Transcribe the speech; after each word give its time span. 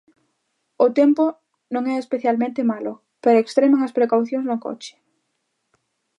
O 0.85 0.87
tempo 0.99 1.23
non 1.73 1.83
é 1.93 1.95
especialmente 1.99 2.67
malo, 2.71 2.93
pero 3.23 3.41
extremen 3.43 3.81
as 3.83 3.95
precaucións 3.97 4.45
no 4.47 4.57
coche... 4.65 4.93